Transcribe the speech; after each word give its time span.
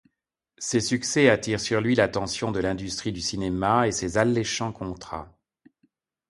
Ses 0.57 0.79
succès 0.79 1.29
attirent 1.29 1.59
sur 1.59 1.79
lui 1.79 1.93
l'attention 1.93 2.51
de 2.51 2.59
l'industrie 2.59 3.11
du 3.11 3.21
cinéma 3.21 3.87
et 3.87 3.91
ses 3.91 4.17
alléchants 4.17 4.71
contrats. 4.71 5.31